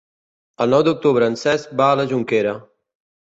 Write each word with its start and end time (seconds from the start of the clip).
El 0.63 0.71
nou 0.75 0.85
d'octubre 0.87 1.27
en 1.33 1.37
Cesc 1.41 1.75
va 1.83 1.91
a 1.91 1.99
la 2.01 2.07
Jonquera. 2.15 2.57